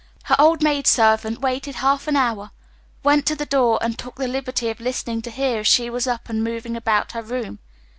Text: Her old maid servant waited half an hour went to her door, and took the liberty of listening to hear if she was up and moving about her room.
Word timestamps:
Her 0.23 0.35
old 0.39 0.63
maid 0.63 0.87
servant 0.87 1.41
waited 1.41 1.75
half 1.75 2.07
an 2.07 2.15
hour 2.15 2.49
went 3.03 3.27
to 3.27 3.35
her 3.35 3.45
door, 3.45 3.77
and 3.83 3.95
took 3.99 4.15
the 4.15 4.27
liberty 4.27 4.67
of 4.71 4.81
listening 4.81 5.21
to 5.21 5.29
hear 5.29 5.59
if 5.59 5.67
she 5.67 5.91
was 5.91 6.07
up 6.07 6.27
and 6.27 6.43
moving 6.43 6.75
about 6.75 7.11
her 7.11 7.21
room. 7.21 7.59